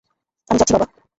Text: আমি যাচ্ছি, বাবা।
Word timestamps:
আমি 0.49 0.57
যাচ্ছি, 0.59 0.73
বাবা। 0.75 0.87